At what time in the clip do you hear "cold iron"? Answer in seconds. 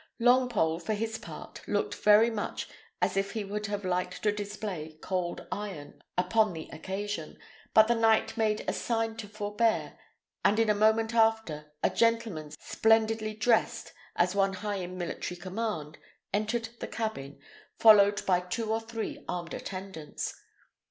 4.99-6.01